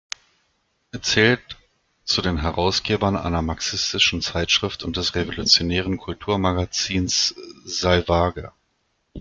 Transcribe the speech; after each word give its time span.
Er 0.91 1.03
zählt 1.03 1.59
zu 2.05 2.23
den 2.23 2.37
Herausgebern 2.41 3.15
einer 3.15 3.43
marxistischen 3.43 4.23
Zeitschrift 4.23 4.81
und 4.83 4.97
des 4.97 5.13
„revolutionären“ 5.13 5.97
Kulturmagazins 5.97 7.35
"Salvage". 7.65 8.51